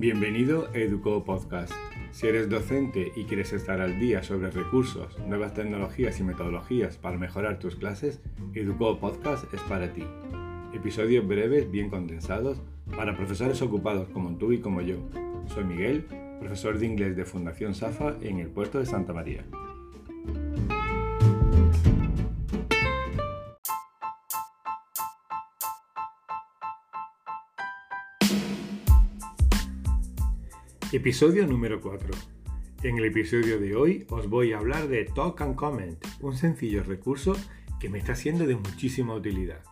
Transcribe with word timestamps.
Bienvenido 0.00 0.66
a 0.72 0.78
Educo 0.78 1.22
Podcast. 1.24 1.74
Si 2.10 2.26
eres 2.26 2.48
docente 2.48 3.12
y 3.16 3.24
quieres 3.24 3.52
estar 3.52 3.82
al 3.82 4.00
día 4.00 4.22
sobre 4.22 4.50
recursos, 4.50 5.18
nuevas 5.26 5.52
tecnologías 5.52 6.18
y 6.18 6.22
metodologías 6.22 6.96
para 6.96 7.18
mejorar 7.18 7.58
tus 7.58 7.76
clases, 7.76 8.22
Educo 8.54 8.98
Podcast 8.98 9.52
es 9.52 9.60
para 9.60 9.92
ti. 9.92 10.02
Episodios 10.72 11.28
breves, 11.28 11.70
bien 11.70 11.90
condensados, 11.90 12.62
para 12.96 13.14
profesores 13.14 13.60
ocupados 13.60 14.08
como 14.08 14.38
tú 14.38 14.52
y 14.52 14.60
como 14.60 14.80
yo. 14.80 14.96
Soy 15.44 15.64
Miguel, 15.64 16.06
profesor 16.40 16.78
de 16.78 16.86
inglés 16.86 17.14
de 17.14 17.26
Fundación 17.26 17.74
SAFA 17.74 18.16
en 18.22 18.38
el 18.38 18.48
puerto 18.48 18.78
de 18.78 18.86
Santa 18.86 19.12
María. 19.12 19.44
Episodio 30.92 31.46
número 31.46 31.80
4. 31.80 32.08
En 32.82 32.98
el 32.98 33.04
episodio 33.04 33.60
de 33.60 33.76
hoy 33.76 34.06
os 34.10 34.28
voy 34.28 34.52
a 34.52 34.58
hablar 34.58 34.88
de 34.88 35.04
Talk 35.04 35.40
and 35.40 35.54
Comment, 35.54 36.04
un 36.20 36.36
sencillo 36.36 36.82
recurso 36.82 37.36
que 37.78 37.88
me 37.88 37.98
está 37.98 38.16
siendo 38.16 38.44
de 38.44 38.56
muchísima 38.56 39.14
utilidad. 39.14 39.62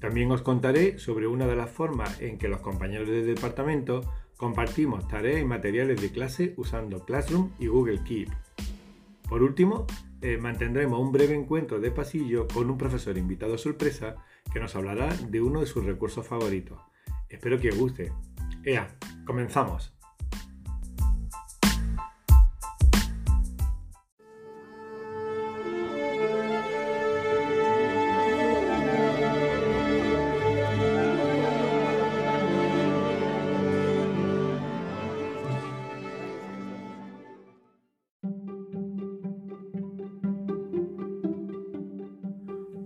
También 0.00 0.32
os 0.32 0.40
contaré 0.40 0.98
sobre 0.98 1.26
una 1.26 1.46
de 1.46 1.56
las 1.56 1.68
formas 1.68 2.22
en 2.22 2.38
que 2.38 2.48
los 2.48 2.62
compañeros 2.62 3.06
del 3.06 3.26
departamento 3.26 4.00
compartimos 4.38 5.06
tareas 5.08 5.42
y 5.42 5.44
materiales 5.44 6.00
de 6.00 6.10
clase 6.10 6.54
usando 6.56 7.04
Classroom 7.04 7.50
y 7.58 7.66
Google 7.66 8.02
Keep. 8.02 8.30
Por 9.28 9.42
último, 9.42 9.86
eh, 10.22 10.38
mantendremos 10.38 11.00
un 11.00 11.12
breve 11.12 11.34
encuentro 11.34 11.80
de 11.80 11.90
pasillo 11.90 12.48
con 12.48 12.70
un 12.70 12.78
profesor 12.78 13.18
invitado 13.18 13.58
sorpresa 13.58 14.16
que 14.50 14.58
nos 14.58 14.74
hablará 14.74 15.14
de 15.14 15.42
uno 15.42 15.60
de 15.60 15.66
sus 15.66 15.84
recursos 15.84 16.26
favoritos. 16.26 16.80
Espero 17.28 17.60
que 17.60 17.68
os 17.68 17.76
guste. 17.76 18.10
Ea, 18.64 18.96
comenzamos. 19.26 19.99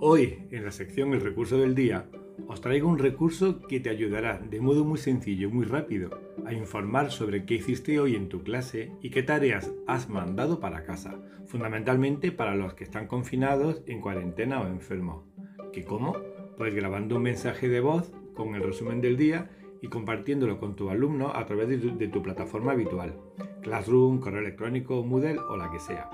Hoy, 0.07 0.47
en 0.51 0.67
la 0.67 0.71
sección 0.71 1.15
El 1.15 1.23
recurso 1.23 1.57
del 1.57 1.75
día, 1.75 2.11
os 2.47 2.61
traigo 2.61 2.91
un 2.91 2.99
recurso 2.99 3.63
que 3.63 3.81
te 3.81 3.89
ayudará 3.89 4.37
de 4.37 4.61
modo 4.61 4.85
muy 4.85 4.99
sencillo 4.99 5.49
y 5.49 5.51
muy 5.51 5.65
rápido 5.65 6.11
a 6.45 6.53
informar 6.53 7.11
sobre 7.11 7.47
qué 7.47 7.55
hiciste 7.55 7.99
hoy 7.99 8.15
en 8.15 8.29
tu 8.29 8.43
clase 8.43 8.93
y 9.01 9.09
qué 9.09 9.23
tareas 9.23 9.73
has 9.87 10.11
mandado 10.11 10.61
para 10.61 10.85
casa, 10.85 11.19
fundamentalmente 11.47 12.33
para 12.33 12.55
los 12.55 12.75
que 12.75 12.85
están 12.85 13.07
confinados, 13.07 13.81
en 13.87 14.03
cuarentena 14.03 14.61
o 14.61 14.67
enfermos. 14.67 15.25
¿Qué 15.73 15.85
cómo? 15.85 16.19
Pues 16.59 16.75
grabando 16.75 17.17
un 17.17 17.23
mensaje 17.23 17.71
de 17.71 17.81
voz 17.81 18.13
con 18.35 18.55
el 18.57 18.63
resumen 18.63 19.01
del 19.01 19.17
día 19.17 19.53
y 19.81 19.89
compartiéndolo 19.89 20.59
con 20.59 20.77
tu 20.77 20.91
alumno 20.91 21.33
a 21.35 21.47
través 21.47 21.67
de 21.71 21.79
tu, 21.79 21.97
de 21.97 22.09
tu 22.09 22.23
plataforma 22.23 22.73
habitual, 22.73 23.19
Classroom, 23.63 24.21
correo 24.21 24.43
electrónico, 24.43 25.03
Moodle 25.03 25.39
o 25.39 25.57
la 25.57 25.71
que 25.71 25.81
sea. 25.81 26.11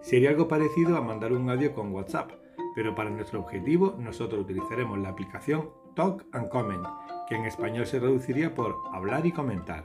Sería 0.00 0.30
algo 0.30 0.46
parecido 0.46 0.96
a 0.96 1.00
mandar 1.00 1.32
un 1.32 1.50
audio 1.50 1.74
con 1.74 1.90
WhatsApp, 1.90 2.30
pero 2.76 2.94
para 2.94 3.08
nuestro 3.08 3.40
objetivo 3.40 3.96
nosotros 3.98 4.42
utilizaremos 4.42 4.98
la 4.98 5.08
aplicación 5.08 5.70
Talk 5.94 6.26
and 6.32 6.50
Comment, 6.50 6.86
que 7.26 7.34
en 7.34 7.46
español 7.46 7.86
se 7.86 7.98
reduciría 7.98 8.54
por 8.54 8.76
hablar 8.92 9.24
y 9.24 9.32
comentar, 9.32 9.84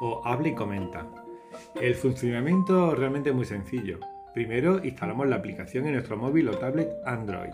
o 0.00 0.20
habla 0.26 0.48
y 0.48 0.54
comenta. 0.56 1.08
El 1.80 1.94
funcionamiento 1.94 2.96
realmente 2.96 3.30
es 3.30 3.36
muy 3.36 3.44
sencillo. 3.44 4.00
Primero 4.34 4.84
instalamos 4.84 5.28
la 5.28 5.36
aplicación 5.36 5.86
en 5.86 5.92
nuestro 5.92 6.16
móvil 6.16 6.48
o 6.48 6.58
tablet 6.58 6.90
Android. 7.06 7.52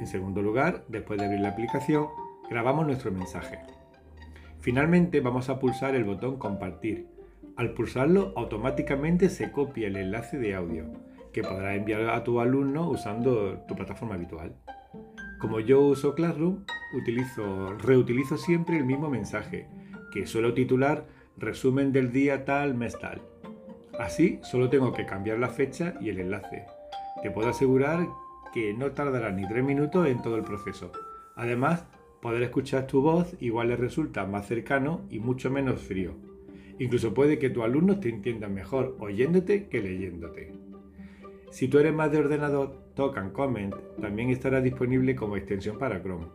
En 0.00 0.06
segundo 0.06 0.40
lugar, 0.40 0.84
después 0.88 1.20
de 1.20 1.26
abrir 1.26 1.40
la 1.40 1.50
aplicación, 1.50 2.06
grabamos 2.48 2.86
nuestro 2.86 3.12
mensaje. 3.12 3.58
Finalmente 4.60 5.20
vamos 5.20 5.50
a 5.50 5.58
pulsar 5.58 5.94
el 5.94 6.04
botón 6.04 6.38
compartir. 6.38 7.08
Al 7.56 7.74
pulsarlo 7.74 8.32
automáticamente 8.36 9.28
se 9.28 9.52
copia 9.52 9.88
el 9.88 9.96
enlace 9.96 10.38
de 10.38 10.54
audio 10.54 11.09
que 11.32 11.42
podrás 11.42 11.76
enviar 11.76 12.10
a 12.10 12.24
tu 12.24 12.40
alumno 12.40 12.88
usando 12.88 13.58
tu 13.68 13.74
plataforma 13.74 14.14
habitual. 14.14 14.54
Como 15.38 15.60
yo 15.60 15.80
uso 15.80 16.14
Classroom, 16.14 16.64
utilizo, 16.94 17.74
reutilizo 17.78 18.36
siempre 18.36 18.76
el 18.76 18.84
mismo 18.84 19.08
mensaje, 19.08 19.68
que 20.12 20.26
suelo 20.26 20.54
titular 20.54 21.06
resumen 21.36 21.92
del 21.92 22.12
día 22.12 22.44
tal, 22.44 22.74
mes 22.74 22.98
tal. 22.98 23.22
Así 23.98 24.38
solo 24.42 24.68
tengo 24.68 24.92
que 24.92 25.06
cambiar 25.06 25.38
la 25.38 25.48
fecha 25.48 25.94
y 26.00 26.10
el 26.10 26.20
enlace. 26.20 26.66
Te 27.22 27.30
puedo 27.30 27.48
asegurar 27.48 28.06
que 28.52 28.74
no 28.74 28.92
tardará 28.92 29.30
ni 29.30 29.46
tres 29.46 29.64
minutos 29.64 30.06
en 30.08 30.22
todo 30.22 30.36
el 30.36 30.42
proceso. 30.42 30.92
Además, 31.36 31.86
poder 32.20 32.42
escuchar 32.42 32.86
tu 32.86 33.00
voz 33.00 33.36
igual 33.40 33.68
le 33.68 33.76
resulta 33.76 34.26
más 34.26 34.46
cercano 34.46 35.02
y 35.10 35.20
mucho 35.20 35.50
menos 35.50 35.80
frío. 35.80 36.14
Incluso 36.78 37.14
puede 37.14 37.38
que 37.38 37.50
tu 37.50 37.62
alumno 37.62 38.00
te 38.00 38.08
entienda 38.08 38.48
mejor 38.48 38.96
oyéndote 39.00 39.68
que 39.68 39.80
leyéndote. 39.80 40.52
Si 41.50 41.66
tú 41.66 41.80
eres 41.80 41.92
más 41.92 42.12
de 42.12 42.18
ordenador, 42.18 42.72
Talk 42.94 43.18
and 43.18 43.32
Comment 43.32 43.74
también 44.00 44.30
estará 44.30 44.60
disponible 44.60 45.16
como 45.16 45.36
extensión 45.36 45.78
para 45.78 46.00
Chrome. 46.00 46.28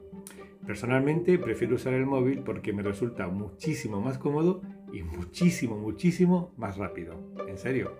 Personalmente 0.67 1.39
prefiero 1.39 1.75
usar 1.75 1.93
el 1.93 2.05
móvil 2.05 2.41
porque 2.41 2.73
me 2.73 2.83
resulta 2.83 3.27
muchísimo 3.27 4.01
más 4.01 4.17
cómodo 4.17 4.61
y 4.91 5.03
muchísimo, 5.03 5.77
muchísimo 5.77 6.53
más 6.57 6.77
rápido. 6.77 7.15
En 7.47 7.57
serio. 7.57 7.93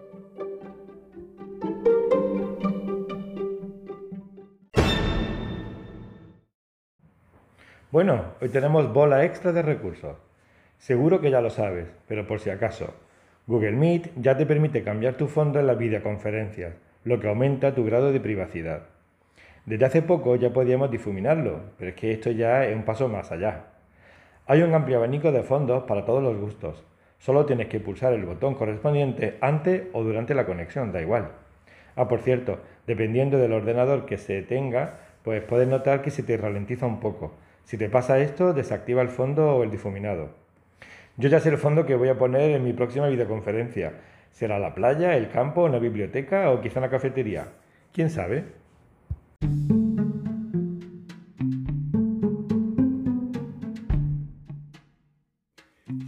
Bueno, 7.91 8.33
hoy 8.41 8.49
tenemos 8.49 8.91
bola 8.91 9.23
extra 9.23 9.53
de 9.53 9.61
recursos. 9.61 10.17
Seguro 10.77 11.21
que 11.21 11.31
ya 11.31 11.39
lo 11.39 11.49
sabes, 11.49 11.87
pero 12.09 12.27
por 12.27 12.41
si 12.41 12.49
acaso, 12.49 12.93
Google 13.47 13.71
Meet 13.71 14.11
ya 14.17 14.35
te 14.35 14.45
permite 14.45 14.83
cambiar 14.83 15.15
tu 15.15 15.27
fondo 15.27 15.61
en 15.61 15.67
las 15.67 15.77
videoconferencias 15.77 16.73
lo 17.05 17.19
que 17.19 17.29
aumenta 17.29 17.75
tu 17.75 17.85
grado 17.85 18.11
de 18.11 18.19
privacidad. 18.19 18.87
Desde 19.65 19.85
hace 19.85 20.01
poco 20.01 20.35
ya 20.35 20.51
podíamos 20.51 20.91
difuminarlo, 20.91 21.61
pero 21.77 21.91
es 21.91 21.95
que 21.95 22.11
esto 22.11 22.31
ya 22.31 22.65
es 22.65 22.75
un 22.75 22.83
paso 22.83 23.07
más 23.07 23.31
allá. 23.31 23.67
Hay 24.47 24.63
un 24.63 24.73
amplio 24.73 24.97
abanico 24.97 25.31
de 25.31 25.43
fondos 25.43 25.83
para 25.83 26.03
todos 26.03 26.21
los 26.21 26.35
gustos. 26.37 26.83
Solo 27.19 27.45
tienes 27.45 27.67
que 27.67 27.79
pulsar 27.79 28.13
el 28.13 28.25
botón 28.25 28.55
correspondiente 28.55 29.37
antes 29.39 29.83
o 29.93 30.03
durante 30.03 30.33
la 30.33 30.47
conexión, 30.47 30.91
da 30.91 31.01
igual. 31.01 31.29
Ah, 31.95 32.07
por 32.07 32.21
cierto, 32.21 32.59
dependiendo 32.87 33.37
del 33.37 33.53
ordenador 33.53 34.05
que 34.05 34.17
se 34.17 34.41
tenga, 34.41 34.99
pues 35.23 35.43
puedes 35.43 35.67
notar 35.67 36.01
que 36.01 36.11
se 36.11 36.23
te 36.23 36.37
ralentiza 36.37 36.87
un 36.87 36.99
poco. 36.99 37.35
Si 37.65 37.77
te 37.77 37.89
pasa 37.89 38.17
esto, 38.19 38.51
desactiva 38.53 39.03
el 39.03 39.09
fondo 39.09 39.55
o 39.55 39.63
el 39.63 39.69
difuminado. 39.71 40.29
Yo 41.17 41.29
ya 41.29 41.39
sé 41.39 41.49
el 41.49 41.57
fondo 41.57 41.85
que 41.85 41.95
voy 41.95 42.09
a 42.09 42.17
poner 42.17 42.51
en 42.51 42.63
mi 42.63 42.73
próxima 42.73 43.07
videoconferencia, 43.07 43.93
¿Será 44.35 44.59
la 44.59 44.75
playa, 44.75 45.15
el 45.15 45.29
campo, 45.29 45.63
una 45.63 45.79
biblioteca 45.79 46.51
o 46.51 46.59
quizá 46.59 46.79
una 46.79 46.89
cafetería? 46.89 47.53
¿Quién 47.93 48.09
sabe? 48.09 48.43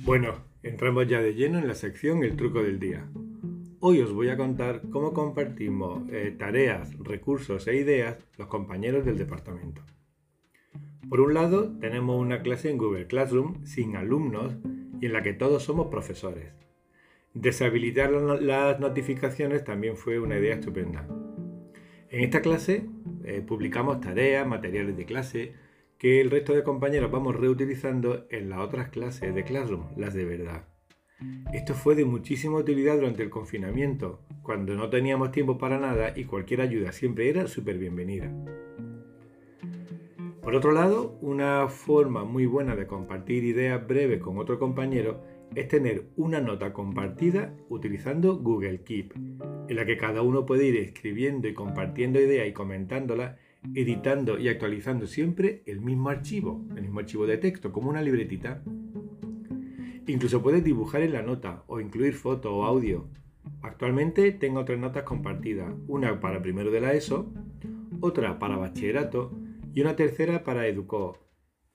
Bueno, 0.04 0.34
entramos 0.62 1.08
ya 1.08 1.22
de 1.22 1.36
lleno 1.36 1.58
en 1.58 1.70
la 1.70 1.74
sección 1.74 2.22
El 2.22 2.36
truco 2.36 2.62
del 2.62 2.82
día. 2.82 3.08
Hoy 3.80 4.02
os 4.02 4.12
voy 4.12 4.28
a 4.28 4.36
contar 4.36 4.82
cómo 4.92 5.14
compartimos 5.14 6.04
eh, 6.12 6.36
tareas, 6.38 7.00
recursos 7.00 7.66
e 7.68 7.78
ideas 7.78 8.18
los 8.38 8.50
compañeros 8.50 9.06
del 9.06 9.18
departamento. 9.18 9.84
Por 11.08 11.22
un 11.22 11.34
lado, 11.34 11.80
tenemos 11.80 12.20
una 12.20 12.42
clase 12.42 12.70
en 12.72 12.78
Google 12.78 13.08
Classroom 13.08 13.66
sin 13.66 13.96
alumnos 13.96 14.58
y 15.00 15.06
en 15.06 15.14
la 15.14 15.24
que 15.24 15.32
todos 15.32 15.64
somos 15.64 15.88
profesores. 15.88 16.67
Deshabilitar 17.40 18.10
las 18.10 18.80
notificaciones 18.80 19.64
también 19.64 19.96
fue 19.96 20.20
una 20.20 20.40
idea 20.40 20.56
estupenda. 20.56 21.08
En 22.10 22.24
esta 22.24 22.42
clase 22.42 22.90
eh, 23.26 23.44
publicamos 23.46 24.02
tareas, 24.02 24.48
materiales 24.48 24.98
de 24.98 25.06
clase 25.06 25.54
que 26.00 26.20
el 26.20 26.32
resto 26.32 26.56
de 26.56 26.64
compañeros 26.64 27.12
vamos 27.12 27.36
reutilizando 27.36 28.26
en 28.32 28.50
las 28.50 28.60
otras 28.60 28.90
clases 28.90 29.36
de 29.36 29.44
Classroom, 29.44 29.86
las 29.96 30.16
de 30.16 30.26
verdad. 30.26 30.64
Esto 31.54 31.76
fue 31.76 31.94
de 31.94 32.06
muchísima 32.06 32.58
utilidad 32.58 32.96
durante 32.96 33.22
el 33.22 33.30
confinamiento, 33.30 34.24
cuando 34.42 34.74
no 34.74 34.90
teníamos 34.90 35.32
tiempo 35.32 35.60
para 35.60 35.78
nada 35.78 36.14
y 36.16 36.24
cualquier 36.24 36.62
ayuda 36.62 36.92
siempre 36.92 37.30
era 37.30 37.46
súper 37.46 37.78
bienvenida. 37.78 38.32
Por 40.42 40.56
otro 40.56 40.72
lado, 40.72 41.20
una 41.22 41.68
forma 41.68 42.24
muy 42.24 42.48
buena 42.48 42.76
de 42.76 42.88
compartir 42.88 43.44
ideas 43.44 43.86
breves 43.86 44.22
con 44.22 44.40
otro 44.40 44.58
compañero 44.58 45.37
es 45.56 45.68
tener 45.68 46.10
una 46.16 46.40
nota 46.40 46.74
compartida 46.74 47.56
utilizando 47.70 48.38
Google 48.38 48.84
Keep, 48.84 49.14
en 49.68 49.76
la 49.76 49.86
que 49.86 49.98
cada 49.98 50.22
uno 50.22 50.46
puede 50.46 50.68
ir 50.68 50.76
escribiendo 50.78 51.48
y 51.48 51.54
compartiendo 51.54 52.20
ideas 52.20 52.48
y 52.48 52.54
comentándolas, 52.54 53.38
editando 53.74 54.40
y 54.40 54.50
actualizando 54.50 55.08
siempre 55.08 55.64
el 55.66 55.82
mismo 55.82 56.10
archivo, 56.10 56.66
el 56.76 56.84
mismo 56.84 57.00
archivo 57.00 57.26
de 57.26 57.38
texto, 57.38 57.72
como 57.72 57.90
una 57.90 58.02
libretita. 58.02 58.64
Incluso 60.06 60.42
puedes 60.42 60.64
dibujar 60.64 61.02
en 61.02 61.14
la 61.14 61.22
nota 61.22 61.64
o 61.68 61.80
incluir 61.80 62.14
foto 62.14 62.56
o 62.56 62.64
audio. 62.64 63.10
Actualmente 63.62 64.32
tengo 64.32 64.64
tres 64.64 64.80
notas 64.80 65.04
compartidas, 65.04 65.74
una 65.88 66.20
para 66.20 66.42
primero 66.42 66.72
de 66.72 66.82
la 66.82 66.94
ESO, 66.94 67.32
otra 68.00 68.40
para 68.40 68.58
bachillerato 68.58 69.32
y 69.74 69.82
una 69.82 69.96
tercera 69.96 70.44
para 70.44 70.68
Educo. 70.68 71.18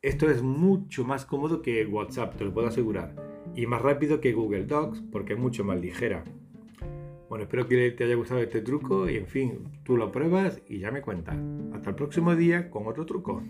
Esto 0.01 0.31
es 0.31 0.43
mucho 0.43 1.05
más 1.05 1.25
cómodo 1.27 1.63
que 1.63 1.85
WhatsApp, 1.87 2.37
te 2.37 2.45
lo 2.45 2.53
puedo 2.53 2.67
asegurar, 2.67 3.32
y 3.55 3.67
más 3.67 3.83
rápido 3.83 4.21
que 4.21 4.33
Google 4.33 4.65
Docs 4.65 5.03
porque 5.13 5.35
es 5.35 5.39
mucho 5.39 5.65
más 5.65 5.81
ligera. 5.81 6.25
Bueno, 7.29 7.45
espero 7.45 7.67
que 7.67 7.91
te 7.93 8.05
haya 8.05 8.15
gustado 8.15 8.41
este 8.41 8.61
truco 8.61 9.09
y 9.09 9.17
en 9.17 9.27
fin, 9.27 9.69
tú 9.85 9.97
lo 9.97 10.13
pruebas 10.13 10.61
y 10.67 10.81
ya 10.81 10.91
me 10.91 11.01
cuentas. 11.01 11.37
Hasta 11.73 11.91
el 11.91 11.97
próximo 11.97 12.37
día 12.37 12.71
con 12.71 12.87
otro 12.87 13.07
truco. 13.07 13.43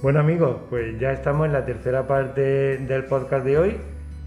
Bueno 0.00 0.20
amigos, 0.20 0.56
pues 0.70 0.98
ya 0.98 1.12
estamos 1.12 1.46
en 1.46 1.52
la 1.52 1.64
tercera 1.64 2.06
parte 2.06 2.78
del 2.78 3.04
podcast 3.04 3.44
de 3.44 3.58
hoy, 3.58 3.76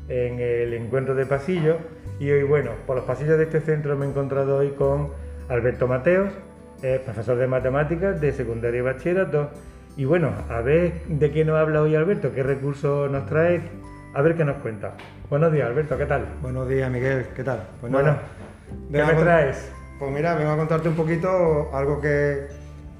en 0.09 0.39
el 0.39 0.73
encuentro 0.73 1.15
de 1.15 1.25
pasillo. 1.25 1.77
Y 2.19 2.29
hoy, 2.29 2.43
bueno, 2.43 2.71
por 2.85 2.97
los 2.97 3.05
pasillos 3.05 3.37
de 3.37 3.45
este 3.45 3.61
centro 3.61 3.97
me 3.97 4.05
he 4.05 4.09
encontrado 4.09 4.57
hoy 4.57 4.71
con 4.71 5.09
Alberto 5.49 5.87
Mateos, 5.87 6.31
profesor 6.81 7.37
de 7.37 7.47
matemáticas 7.47 8.19
de 8.19 8.31
secundaria 8.31 8.79
y 8.79 8.81
bachillerato. 8.81 9.51
Y 9.97 10.05
bueno, 10.05 10.33
a 10.49 10.61
ver 10.61 11.03
de 11.07 11.31
qué 11.31 11.45
nos 11.45 11.57
habla 11.57 11.81
hoy 11.81 11.95
Alberto, 11.95 12.33
qué 12.33 12.43
recursos 12.43 13.11
nos 13.11 13.25
trae, 13.27 13.61
a 14.13 14.21
ver 14.21 14.35
qué 14.35 14.45
nos 14.45 14.57
cuenta. 14.57 14.95
Buenos 15.29 15.51
días 15.51 15.67
Alberto, 15.67 15.97
¿qué 15.97 16.05
tal? 16.05 16.25
Buenos 16.41 16.67
días 16.67 16.89
Miguel, 16.89 17.27
¿qué 17.35 17.43
tal? 17.43 17.67
Pues 17.79 17.91
bueno, 17.91 18.17
¿qué 18.91 19.03
me 19.03 19.13
traes? 19.13 19.71
Pues 19.99 20.11
mira, 20.11 20.33
vengo 20.35 20.51
a 20.51 20.57
contarte 20.57 20.89
un 20.89 20.95
poquito 20.95 21.69
algo 21.73 22.01
que 22.01 22.47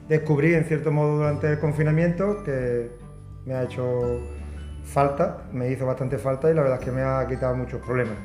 descubrí 0.07 0.53
en 0.53 0.65
cierto 0.65 0.91
modo 0.91 1.17
durante 1.17 1.53
el 1.53 1.59
confinamiento 1.59 2.43
que 2.43 2.91
me 3.45 3.55
ha 3.55 3.63
hecho 3.63 4.19
falta, 4.83 5.43
me 5.51 5.69
hizo 5.69 5.85
bastante 5.85 6.17
falta 6.17 6.51
y 6.51 6.53
la 6.53 6.61
verdad 6.61 6.79
es 6.79 6.85
que 6.85 6.91
me 6.91 7.01
ha 7.01 7.25
quitado 7.27 7.55
muchos 7.55 7.81
problemas. 7.81 8.17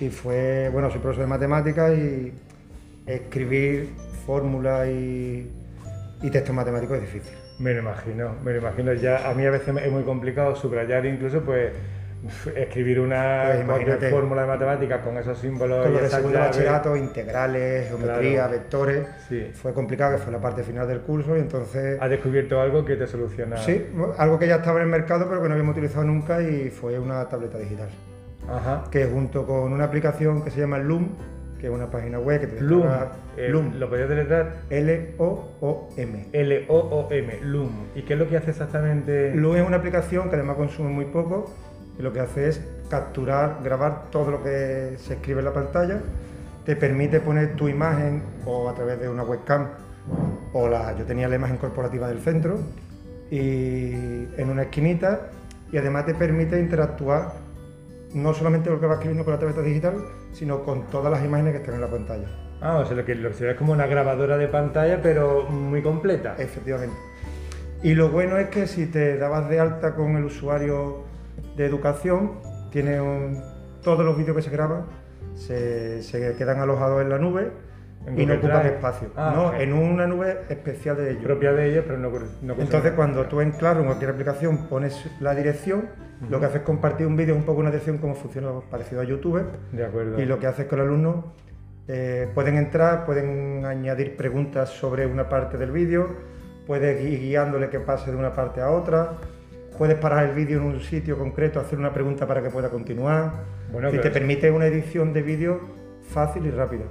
Y 0.00 0.08
fue, 0.08 0.70
bueno, 0.72 0.90
soy 0.90 1.00
profesor 1.00 1.24
de 1.24 1.28
matemáticas 1.28 1.92
y 1.92 2.32
escribir 3.06 3.90
fórmulas 4.30 4.86
y, 4.86 5.50
y 6.22 6.30
textos 6.30 6.54
matemáticos 6.54 6.98
es 6.98 7.02
difícil. 7.02 7.36
Me 7.58 7.74
lo 7.74 7.80
imagino, 7.80 8.36
me 8.44 8.52
lo 8.52 8.58
imagino. 8.58 8.92
Ya 8.92 9.28
a 9.28 9.34
mí 9.34 9.44
a 9.44 9.50
veces 9.50 9.74
es 9.76 9.90
muy 9.90 10.04
complicado 10.04 10.54
subrayar 10.54 11.04
incluso 11.04 11.40
pues 11.40 11.72
escribir 12.54 13.00
una 13.00 13.64
pues 13.66 14.08
fórmula 14.08 14.42
de 14.42 14.46
matemáticas 14.46 15.00
con 15.00 15.18
esos 15.18 15.36
símbolos. 15.36 15.84
Con 15.84 15.94
los 15.94 16.32
de 16.32 16.38
bachillerato, 16.38 16.94
integrales, 16.94 17.88
geometría, 17.88 18.46
vectores. 18.46 19.08
Fue 19.54 19.74
complicado, 19.74 20.16
que 20.16 20.22
fue 20.22 20.32
la 20.32 20.40
parte 20.40 20.62
final 20.62 20.86
del 20.86 21.00
curso 21.00 21.36
y 21.36 21.40
entonces... 21.40 22.00
¿Has 22.00 22.10
descubierto 22.10 22.60
algo 22.60 22.84
que 22.84 22.94
te 22.94 23.08
soluciona? 23.08 23.56
Sí, 23.56 23.84
algo 24.16 24.38
que 24.38 24.46
ya 24.46 24.56
estaba 24.56 24.78
en 24.78 24.84
el 24.84 24.90
mercado 24.90 25.26
pero 25.28 25.42
que 25.42 25.48
no 25.48 25.54
habíamos 25.54 25.72
utilizado 25.72 26.04
nunca 26.04 26.40
y 26.40 26.70
fue 26.70 26.96
una 27.00 27.28
tableta 27.28 27.58
digital. 27.58 27.88
Ajá. 28.48 28.84
Que 28.92 29.06
junto 29.06 29.44
con 29.44 29.72
una 29.72 29.84
aplicación 29.86 30.44
que 30.44 30.52
se 30.52 30.60
llama 30.60 30.78
Loom, 30.78 31.08
que 31.60 31.66
es 31.66 31.72
una 31.72 31.90
página 31.90 32.18
web 32.18 32.40
que 32.40 32.46
te 32.46 32.60
Loom. 32.60 32.86
Loom. 33.36 33.78
¿Lo 33.78 33.88
podías 33.90 34.08
deletrar? 34.08 34.62
L-O-O-M. 34.70 36.26
L-O-O-M, 36.32 37.38
Loom. 37.42 37.70
¿Y 37.94 38.02
qué 38.02 38.14
es 38.14 38.18
lo 38.18 38.28
que 38.28 38.36
hace 38.36 38.50
exactamente? 38.50 39.34
Loom 39.34 39.56
es 39.56 39.66
una 39.66 39.76
aplicación 39.76 40.30
que 40.30 40.36
además 40.36 40.56
consume 40.56 40.88
muy 40.88 41.04
poco 41.06 41.52
y 41.98 42.02
lo 42.02 42.12
que 42.12 42.20
hace 42.20 42.48
es 42.48 42.64
capturar, 42.88 43.58
grabar 43.62 44.10
todo 44.10 44.30
lo 44.30 44.42
que 44.42 44.94
se 44.96 45.14
escribe 45.14 45.40
en 45.40 45.44
la 45.44 45.52
pantalla, 45.52 46.00
te 46.64 46.74
permite 46.76 47.20
poner 47.20 47.56
tu 47.56 47.68
imagen 47.68 48.22
o 48.46 48.68
a 48.68 48.74
través 48.74 48.98
de 49.00 49.08
una 49.08 49.22
webcam 49.22 49.68
o 50.52 50.68
la, 50.68 50.96
yo 50.96 51.04
tenía 51.04 51.28
la 51.28 51.36
imagen 51.36 51.58
corporativa 51.58 52.08
del 52.08 52.20
centro 52.20 52.58
y 53.30 53.92
en 54.36 54.50
una 54.50 54.62
esquinita 54.62 55.28
y 55.70 55.76
además 55.76 56.06
te 56.06 56.14
permite 56.14 56.58
interactuar 56.58 57.32
no 58.14 58.34
solamente 58.34 58.70
lo 58.70 58.80
que 58.80 58.86
va 58.86 58.94
escribiendo 58.94 59.24
con 59.24 59.34
la 59.34 59.40
tableta 59.40 59.62
digital, 59.62 59.94
sino 60.32 60.62
con 60.62 60.86
todas 60.88 61.12
las 61.12 61.24
imágenes 61.24 61.52
que 61.52 61.58
están 61.58 61.74
en 61.76 61.80
la 61.80 61.90
pantalla. 61.90 62.28
Ah, 62.60 62.78
o 62.78 62.84
sea, 62.84 62.96
lo 62.96 63.04
que, 63.04 63.14
lo 63.14 63.30
que 63.30 63.34
se 63.34 63.44
ve 63.44 63.52
es 63.52 63.56
como 63.56 63.72
una 63.72 63.86
grabadora 63.86 64.36
de 64.36 64.48
pantalla, 64.48 65.00
pero 65.02 65.44
muy 65.44 65.82
completa. 65.82 66.34
Efectivamente. 66.38 66.96
Y 67.82 67.94
lo 67.94 68.10
bueno 68.10 68.36
es 68.36 68.48
que 68.48 68.66
si 68.66 68.86
te 68.86 69.16
dabas 69.16 69.48
de 69.48 69.60
alta 69.60 69.94
con 69.94 70.16
el 70.16 70.24
usuario 70.24 71.04
de 71.56 71.64
educación, 71.64 72.32
tiene 72.70 72.98
todos 73.82 74.04
los 74.04 74.16
vídeos 74.16 74.36
que 74.36 74.42
se 74.42 74.50
graban 74.50 74.84
se, 75.34 76.34
quedan 76.36 76.60
alojados 76.60 77.02
en 77.02 77.08
la 77.08 77.18
nube 77.18 77.50
y 78.16 78.26
no 78.26 78.34
ocupan 78.34 78.66
espacio. 78.66 79.10
Ah, 79.16 79.32
no, 79.34 79.54
en 79.54 79.72
una 79.72 80.06
nube 80.06 80.40
especial 80.48 80.96
de 80.96 81.10
ellos. 81.10 81.24
Propia 81.24 81.52
de 81.52 81.70
ellos, 81.70 81.84
pero 81.86 81.98
no, 81.98 82.10
no 82.42 82.54
Entonces, 82.54 82.92
cuando 82.92 83.26
tú 83.26 83.40
en 83.40 83.52
Claro, 83.52 83.80
en 83.80 83.86
cualquier 83.86 84.10
aplicación, 84.10 84.68
pones 84.68 85.06
la 85.20 85.34
dirección, 85.34 85.88
lo 86.28 86.40
que 86.40 86.46
haces 86.46 86.60
es 86.60 86.66
compartir 86.66 87.06
un 87.06 87.16
vídeo, 87.16 87.34
un 87.34 87.44
poco 87.44 87.60
una 87.60 87.70
dirección 87.70 87.98
como 87.98 88.14
funciona 88.14 88.48
parecido 88.70 89.00
a 89.00 89.04
YouTube. 89.04 89.42
De 89.72 89.84
acuerdo. 89.84 90.20
Y 90.20 90.24
lo 90.24 90.38
que 90.38 90.46
hace 90.46 90.62
es 90.62 90.68
que 90.68 90.76
los 90.76 90.86
alumnos 90.86 91.24
eh, 91.88 92.28
pueden 92.34 92.56
entrar, 92.56 93.04
pueden 93.04 93.64
añadir 93.64 94.16
preguntas 94.16 94.70
sobre 94.70 95.06
una 95.06 95.28
parte 95.28 95.58
del 95.58 95.70
vídeo, 95.70 96.08
puedes 96.66 97.02
ir 97.02 97.20
guiándole 97.20 97.68
que 97.68 97.80
pase 97.80 98.10
de 98.10 98.16
una 98.16 98.32
parte 98.32 98.60
a 98.60 98.70
otra 98.70 99.18
puedes 99.80 99.96
parar 99.96 100.26
el 100.26 100.34
vídeo 100.34 100.58
en 100.58 100.64
un 100.64 100.80
sitio 100.80 101.16
concreto, 101.16 101.58
hacer 101.58 101.78
una 101.78 101.90
pregunta 101.90 102.26
para 102.26 102.42
que 102.42 102.50
pueda 102.50 102.68
continuar. 102.68 103.32
Bueno, 103.72 103.88
y 103.88 103.98
te 103.98 104.10
permite 104.10 104.50
una 104.50 104.66
edición 104.66 105.14
de 105.14 105.22
vídeo 105.22 105.58
fácil 106.02 106.44
y 106.44 106.50
rápida. 106.50 106.84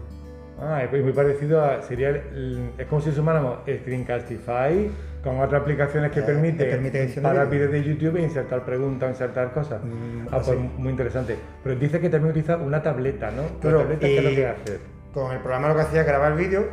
Ah, 0.62 0.84
es 0.84 1.04
muy 1.04 1.14
parecido 1.14 1.64
a. 1.64 1.82
Sería, 1.82 2.10
es 2.10 2.86
como 2.88 3.02
si 3.02 3.12
sumáramos 3.12 3.60
Screencastify 3.64 4.92
con 5.24 5.40
otras 5.40 5.62
aplicaciones 5.62 6.12
que 6.12 6.22
permiten 6.22 6.68
eh, 6.68 6.72
permite 6.72 7.22
parar 7.22 7.50
vídeos 7.50 7.72
de 7.72 7.84
YouTube 7.84 8.18
e 8.18 8.24
insertar 8.24 8.64
preguntas, 8.64 9.10
insertar 9.10 9.52
cosas. 9.52 9.82
Mm, 9.84 10.28
ah, 10.32 10.42
pues 10.44 10.58
muy 10.78 10.92
interesante. 10.92 11.38
Pero 11.64 11.76
dice 11.76 12.00
que 12.00 12.10
también 12.10 12.32
utiliza 12.32 12.58
una 12.58 12.82
tableta, 12.82 13.32
¿no? 13.32 13.44
Pero, 13.62 13.80
tableta, 13.80 14.08
¿qué 14.08 14.18
es 14.18 14.24
lo 14.24 14.30
que 14.30 14.48
hace? 14.48 14.80
Con 15.14 15.32
el 15.32 15.40
programa 15.40 15.70
lo 15.70 15.76
que 15.76 15.82
hacía 15.82 16.02
es 16.02 16.08
grabar 16.08 16.36
vídeo, 16.36 16.68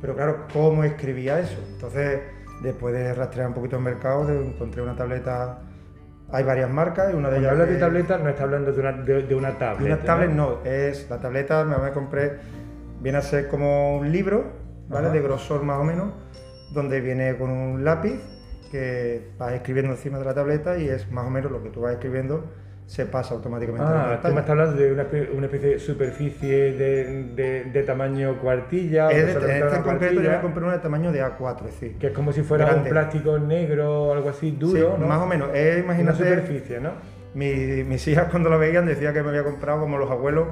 pero 0.00 0.14
claro, 0.14 0.46
¿cómo 0.52 0.82
escribía 0.84 1.38
eso? 1.40 1.58
Entonces 1.74 2.20
Después 2.62 2.94
de 2.94 3.12
rastrear 3.12 3.48
un 3.48 3.54
poquito 3.54 3.76
el 3.76 3.82
mercado, 3.82 4.28
encontré 4.30 4.82
una 4.82 4.94
tableta. 4.94 5.58
Hay 6.30 6.44
varias 6.44 6.70
marcas 6.70 7.12
y 7.12 7.16
una 7.16 7.28
de 7.28 7.38
ellas. 7.38 7.50
habla 7.50 7.66
de 7.66 7.76
tableta, 7.76 8.18
no 8.18 8.28
está 8.28 8.44
hablando 8.44 8.72
de 8.72 8.80
una, 8.80 8.92
de, 8.92 9.34
una 9.34 9.58
tablet. 9.58 9.80
De 9.80 9.92
una 9.92 10.02
tablet 10.02 10.30
no, 10.30 10.64
es 10.64 11.10
la 11.10 11.18
tableta, 11.18 11.64
me, 11.64 11.90
compré, 11.90 12.38
viene 13.02 13.18
a 13.18 13.22
ser 13.22 13.48
como 13.48 13.98
un 13.98 14.12
libro, 14.12 14.52
¿vale? 14.88 15.10
De 15.10 15.20
grosor 15.20 15.62
más 15.64 15.80
o 15.80 15.84
menos, 15.84 16.12
donde 16.72 17.00
viene 17.00 17.36
con 17.36 17.50
un 17.50 17.84
lápiz 17.84 18.20
que 18.70 19.32
vas 19.38 19.52
escribiendo 19.52 19.92
encima 19.92 20.18
de 20.18 20.24
la 20.24 20.34
tableta 20.34 20.78
y 20.78 20.88
es 20.88 21.10
más 21.10 21.26
o 21.26 21.30
menos 21.30 21.52
lo 21.52 21.62
que 21.62 21.68
tú 21.68 21.82
vas 21.82 21.92
escribiendo 21.92 22.44
se 22.86 23.06
pasa 23.06 23.34
automáticamente. 23.34 23.86
Ah, 23.86 24.18
tú 24.20 24.28
me 24.28 24.40
estás 24.40 24.50
hablando 24.50 24.76
de 24.76 24.92
una, 24.92 25.06
una 25.34 25.46
especie 25.46 25.68
de 25.70 25.78
superficie 25.78 26.72
de, 26.72 27.64
de, 27.72 27.82
tamaño 27.84 28.38
cuartilla. 28.40 29.10
en 29.10 29.28
este 29.28 29.80
concreto 29.82 30.20
yo 30.20 30.30
me 30.30 30.40
compré 30.40 30.64
una 30.64 30.74
de 30.74 30.78
tamaño 30.80 31.12
de 31.12 31.24
A4, 31.24 31.58
es 31.60 31.64
decir. 31.64 31.98
Que 31.98 32.08
es 32.08 32.12
como 32.12 32.32
si 32.32 32.42
fuera 32.42 32.74
un 32.74 32.84
plástico 32.84 33.38
negro 33.38 34.08
o 34.08 34.12
algo 34.12 34.28
así 34.28 34.50
duro, 34.50 34.96
sí, 34.98 35.04
Más 35.06 35.22
o 35.22 35.26
menos. 35.26 35.50
Es, 35.54 35.78
imagínate. 35.78 36.22
Una 36.22 36.30
superficie, 36.30 36.80
¿no? 36.80 36.90
mis 37.34 38.08
hijas 38.08 38.28
cuando 38.30 38.50
lo 38.50 38.58
veían 38.58 38.84
decían 38.84 39.14
que 39.14 39.22
me 39.22 39.30
había 39.30 39.42
comprado 39.42 39.80
como 39.80 39.96
los 39.96 40.10
abuelos 40.10 40.48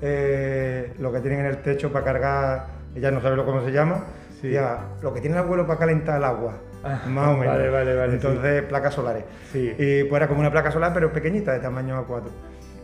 eh, 0.00 0.92
lo 0.98 1.12
que 1.12 1.20
tienen 1.20 1.40
en 1.40 1.46
el 1.46 1.58
techo 1.58 1.92
para 1.92 2.04
cargar, 2.04 2.66
ella 2.94 3.10
no 3.10 3.20
sabe 3.20 3.36
lo 3.36 3.44
cómo 3.44 3.64
se 3.64 3.72
llama, 3.72 4.04
ya, 4.42 4.78
lo 5.02 5.12
que 5.12 5.20
tiene 5.20 5.36
el 5.36 5.42
abuelo 5.42 5.66
para 5.66 5.80
calentar 5.80 6.18
el 6.18 6.24
agua. 6.24 6.54
Ah, 6.84 7.02
más 7.08 7.28
o 7.28 7.36
menos. 7.36 7.56
Vale, 7.56 7.70
vale, 7.70 7.96
vale. 7.96 8.12
Entonces, 8.12 8.62
placas 8.62 8.94
solares. 8.94 9.24
Sí. 9.52 9.74
Y 9.76 10.04
pues 10.04 10.20
era 10.20 10.28
como 10.28 10.40
una 10.40 10.52
placa 10.52 10.70
solar, 10.70 10.92
pero 10.94 11.12
pequeñita, 11.12 11.52
de 11.52 11.58
tamaño 11.58 12.06
A4. 12.06 12.22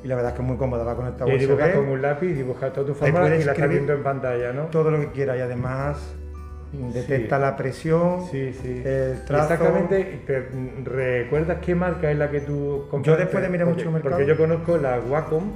Y 0.03 0.09
la 0.09 0.17
verdad 0.17 0.33
es 0.33 0.37
que 0.37 0.43
es 0.43 0.49
muy 0.49 0.57
cómoda, 0.57 0.83
va 0.83 0.97
conectada 0.97 1.31
a 1.31 1.35
dibujas 1.35 1.71
con 1.71 1.89
un 1.89 2.03
lápiz, 2.03 2.35
dibujas 2.35 2.73
toda 2.73 2.87
tu 2.89 2.95
forma 2.95 3.27
y 3.37 3.45
la 3.45 3.53
estás 3.53 3.69
viendo 3.69 3.93
en 3.93 4.03
pantalla, 4.03 4.53
¿no? 4.53 4.65
Todo 4.65 4.91
lo 4.91 4.99
que 4.99 5.13
quieras 5.13 5.37
y 5.37 5.41
además 5.41 6.17
detecta 6.73 7.39
la 7.39 7.57
presión, 7.57 8.27
sí, 8.31 8.53
sí. 8.55 8.83
el 8.85 9.25
trazo. 9.25 9.53
Exactamente, 9.53 10.23
¿recuerdas 10.85 11.59
qué 11.61 11.75
marca 11.75 12.11
es 12.11 12.17
la 12.17 12.31
que 12.31 12.41
tú 12.41 12.87
compraste? 12.91 13.11
Yo 13.11 13.17
después 13.17 13.43
de 13.43 13.49
mirar 13.51 13.69
mucho 13.69 13.85
el 13.85 13.91
mercado... 13.91 14.17
Porque 14.17 14.27
yo 14.27 14.37
conozco 14.37 14.79
la 14.79 14.99
Wacom, 14.99 15.53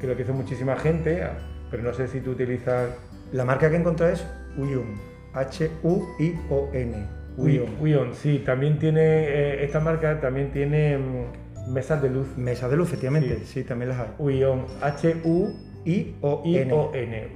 que 0.00 0.06
lo 0.06 0.16
que 0.16 0.22
hizo 0.22 0.32
muchísima 0.32 0.76
gente, 0.76 1.26
pero 1.70 1.82
no 1.82 1.92
sé 1.92 2.08
si 2.08 2.20
tú 2.20 2.32
utilizas... 2.32 2.90
La 3.32 3.44
marca 3.44 3.68
que 3.70 3.76
encontré 3.76 4.12
es 4.12 4.26
Uion, 4.56 4.94
H-U-I-O-N. 5.32 7.06
Uion, 7.36 8.14
sí, 8.14 8.42
también 8.44 8.78
tiene, 8.78 9.00
eh, 9.00 9.64
esta 9.64 9.80
marca 9.80 10.20
también 10.20 10.52
tiene 10.52 10.98
mm, 10.98 11.72
mesas 11.72 12.00
de 12.00 12.10
luz. 12.10 12.28
Mesas 12.36 12.70
de 12.70 12.76
luz, 12.76 12.88
efectivamente, 12.88 13.40
sí, 13.44 13.64
también 13.64 13.88
las 13.90 13.98
hay. 14.00 14.08
Uion, 14.18 14.66
H-U-I-O-N. 14.80 15.54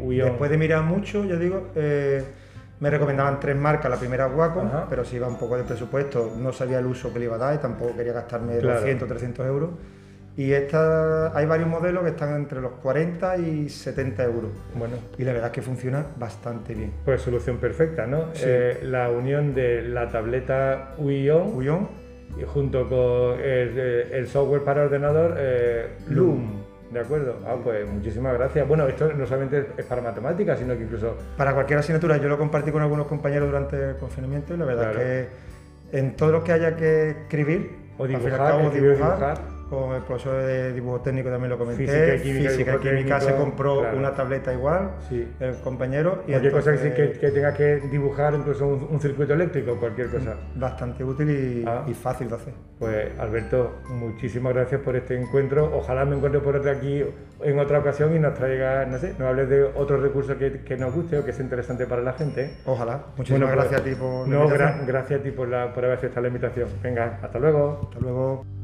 Después 0.09 0.51
de 0.51 0.59
mirar 0.59 0.85
mucho, 0.85 1.25
yo 1.25 1.37
digo, 1.37 1.69
eh, 1.75 2.23
me 2.81 2.91
recomendaban 2.91 3.41
tres 3.41 3.57
marcas, 3.57 3.91
la 3.91 3.99
primera 3.99 4.29
Wacom, 4.29 4.71
pero 4.89 5.05
si 5.05 5.17
iba 5.17 5.27
un 5.27 5.37
poco 5.37 5.57
de 5.57 5.65
presupuesto, 5.65 6.33
no 6.39 6.53
sabía 6.53 6.79
el 6.79 6.87
uso 6.87 7.13
que 7.13 7.19
le 7.19 7.25
iba 7.25 7.35
a 7.35 7.39
dar 7.39 7.55
y 7.57 7.59
tampoco 7.59 7.97
quería 7.97 8.13
gastarme 8.13 8.59
200, 8.59 9.09
300 9.09 9.47
euros. 9.47 9.71
Y 10.39 10.53
esta, 10.53 11.37
hay 11.37 11.47
varios 11.47 11.69
modelos 11.69 12.05
que 12.05 12.11
están 12.11 12.37
entre 12.37 12.61
los 12.61 12.71
40 12.81 13.39
y 13.39 13.69
70 13.69 14.23
euros. 14.23 14.51
Bueno, 14.77 14.95
Y 15.19 15.25
la 15.25 15.33
verdad 15.33 15.49
es 15.49 15.53
que 15.53 15.63
funciona 15.63 16.07
bastante 16.17 16.75
bien. 16.75 16.93
pues 17.05 17.21
solución 17.23 17.57
perfecta, 17.57 18.07
¿no? 18.07 18.27
Sí. 18.35 18.45
Eh, 18.47 18.79
la 18.85 19.11
unión 19.11 19.53
de 19.53 19.83
la 19.83 20.09
tableta 20.09 20.95
Uion 20.99 21.57
Uion, 21.57 21.89
y 22.41 22.45
junto 22.45 22.89
con 22.89 23.41
el, 23.41 23.75
eh, 23.77 24.11
el 24.13 24.29
software 24.29 24.63
para 24.63 24.83
ordenador 24.85 25.35
eh, 25.39 25.89
Loom. 26.09 26.63
¿De 26.93 27.01
acuerdo? 27.01 27.41
Ah, 27.45 27.57
pues 27.63 27.91
muchísimas 27.91 28.33
gracias. 28.35 28.67
Bueno, 28.69 28.87
esto 28.87 29.13
no 29.13 29.27
solamente 29.27 29.67
es 29.77 29.85
para 29.87 30.03
matemáticas, 30.03 30.57
sino 30.61 30.77
que 30.77 30.85
incluso 30.85 31.17
para 31.37 31.53
cualquier 31.53 31.81
asignatura, 31.81 32.17
yo 32.19 32.29
lo 32.29 32.39
compartí 32.39 32.71
con 32.71 32.81
algunos 32.81 33.09
compañeros 33.09 33.49
durante 33.49 33.91
el 33.91 33.97
confinamiento 33.97 34.55
y 34.55 34.57
la 34.57 34.65
verdad 34.67 34.93
Claro. 34.93 35.01
es 35.01 35.27
que 35.91 35.99
en 35.99 36.15
todo 36.17 36.31
lo 36.31 36.45
que 36.45 36.53
haya 36.53 36.77
que 36.77 37.11
escribir, 37.11 37.73
O 37.99 38.05
al 38.05 38.23
cabo, 38.31 38.61
escribir 38.61 38.95
dibujar. 38.95 39.58
Con 39.69 39.95
el 39.95 40.03
profesor 40.03 40.43
de 40.43 40.73
dibujo 40.73 41.01
técnico 41.01 41.29
también 41.31 41.51
lo 41.51 41.59
comenté, 41.59 41.85
Física 41.87 42.15
y 42.15 42.21
química, 42.21 42.51
física 42.51 42.75
y 42.75 42.79
química 42.79 43.21
se 43.21 43.27
técnico, 43.27 43.45
compró 43.45 43.81
claro. 43.81 43.99
una 43.99 44.15
tableta 44.15 44.53
igual, 44.53 44.91
Sí. 45.09 45.29
el 45.41 45.57
compañero, 45.61 46.23
y 46.27 46.31
cualquier 46.31 46.53
cosa 46.53 46.73
que, 46.73 46.87
entonces, 46.89 47.19
que, 47.19 47.31
tenga 47.31 47.53
que 47.55 47.77
dibujar, 47.91 48.35
incluso 48.35 48.67
un, 48.67 48.87
un 48.91 49.01
circuito 49.01 49.35
eléctrico, 49.35 49.77
cualquier 49.77 50.09
cosa. 50.09 50.37
bastante 50.55 51.05
útil 51.05 51.31
y, 51.31 51.65
Ah. 51.67 51.85
y 51.87 51.95
fácil 51.95 52.29
de 52.29 52.35
hacer. 52.37 52.55
Pues 52.79 53.09
Alberto, 53.19 53.73
muchísimas 53.89 54.55
gracias 54.55 54.81
por 54.81 54.95
este 54.97 55.21
encuentro. 55.21 55.71
Ojalá 55.75 56.05
me 56.05 56.17
encuentre 56.17 56.41
por 56.41 56.57
otra 56.57 56.73
aquí 56.73 57.05
en 57.43 57.59
otra 57.59 57.81
ocasión 57.81 58.15
y 58.15 58.19
nos 58.19 58.35
traiga, 58.35 58.87
no 58.87 58.99
sé, 58.99 59.15
nos 59.19 59.29
hables 59.29 59.49
de 59.49 59.65
otro 59.65 59.97
recurso 60.01 60.39
que, 60.39 60.61
que 60.63 60.77
nos 60.77 60.95
guste 60.95 61.19
o 61.19 61.25
que 61.25 61.33
sea 61.33 61.45
interesante 61.45 61.87
para 61.87 62.03
la 62.03 62.13
gente. 62.13 62.55
Ojalá. 62.67 63.03
Muchísimas 63.17 63.49
Bueno, 63.49 63.55
pues, 63.55 63.71
gracias 63.71 63.81
a 63.81 63.85
ti 63.85 63.95
por 64.01 64.29
la 64.29 64.35
No, 64.35 64.45
invitación. 64.45 64.79
gra- 64.81 64.87
gracias 64.87 65.21
a 65.21 65.23
ti 65.23 65.31
por, 65.33 65.49
la, 65.49 65.75
por 65.75 65.85
haber 65.85 65.99
aceptado 65.99 66.23
la 66.23 66.29
invitación. 66.29 66.69
Venga, 66.83 67.19
hasta 67.23 67.39
luego. 67.39 67.81
Hasta 67.85 68.01
luego. 68.01 68.58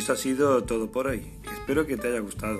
Eso 0.00 0.14
ha 0.14 0.16
sido 0.16 0.64
todo 0.64 0.90
por 0.90 1.06
hoy. 1.08 1.26
Espero 1.52 1.86
que 1.86 1.98
te 1.98 2.08
haya 2.08 2.20
gustado. 2.20 2.58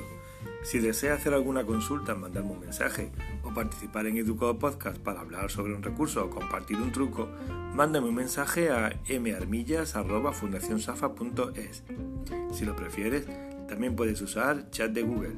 Si 0.63 0.79
deseas 0.79 1.21
hacer 1.21 1.33
alguna 1.33 1.65
consulta, 1.65 2.15
mandarme 2.15 2.51
un 2.51 2.61
mensaje 2.61 3.11
o 3.43 3.55
participar 3.55 4.07
en 4.07 4.19
Educado 4.19 4.59
Podcast 4.59 4.99
para 4.99 5.23
hablar 5.23 5.51
sobre 5.51 5.73
un 5.73 5.83
recurso 5.83 6.23
o 6.23 6.29
compartir 6.29 6.77
un 6.77 6.93
truco, 6.93 7.31
mándame 7.75 8.11
un 8.11 8.15
mensaje 8.15 8.69
a 8.69 8.95
marmillas.fundacionsafa.es. 9.09 11.83
Si 12.53 12.67
lo 12.67 12.77
prefieres, 12.77 13.25
también 13.67 13.97
puedes 13.97 14.21
usar 14.21 14.71
chat 14.71 14.93
de 14.93 15.01
Google. 15.01 15.37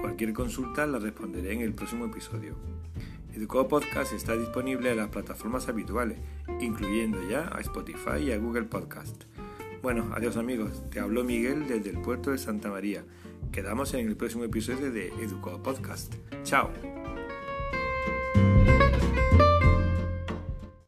Cualquier 0.00 0.34
consulta 0.34 0.86
la 0.86 1.00
responderé 1.00 1.54
en 1.54 1.62
el 1.62 1.74
próximo 1.74 2.04
episodio. 2.04 2.54
Educado 3.32 3.66
Podcast 3.66 4.12
está 4.12 4.36
disponible 4.36 4.92
en 4.92 4.98
las 4.98 5.08
plataformas 5.08 5.68
habituales, 5.68 6.18
incluyendo 6.60 7.28
ya 7.28 7.50
a 7.52 7.58
Spotify 7.60 8.18
y 8.20 8.30
a 8.30 8.38
Google 8.38 8.66
Podcast. 8.66 9.24
Bueno, 9.84 10.10
adiós 10.14 10.38
amigos, 10.38 10.82
te 10.88 10.98
habló 10.98 11.24
Miguel 11.24 11.68
desde 11.68 11.90
el 11.90 12.00
puerto 12.00 12.30
de 12.30 12.38
Santa 12.38 12.70
María. 12.70 13.04
Quedamos 13.52 13.92
en 13.92 14.08
el 14.08 14.16
próximo 14.16 14.42
episodio 14.42 14.90
de 14.90 15.08
Educado 15.22 15.62
Podcast. 15.62 16.14
Chao. 16.42 16.70